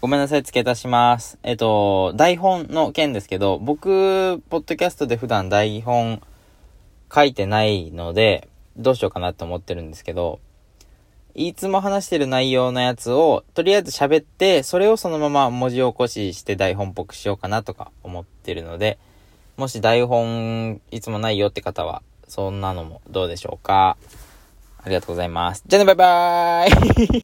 [0.00, 1.38] ごめんなさい、付け足します。
[1.42, 6.22] えっと、台本の件ですけど、僕、ポッドキャストで普段台本
[7.12, 10.38] 書いてないので、どうしようかなと思ってるんですけど、
[11.34, 18.98] いつも話してる内容のやつを、とりあえず喋って、それをそのまま文字起こしして台本っぽくしようかなとか思ってるので、
[19.56, 23.96] もし台本いつもないよって方は、そんなのもどうでしょうか。
[24.80, 25.64] ありがとうございます。
[25.66, 27.08] じゃあね、バイバーイ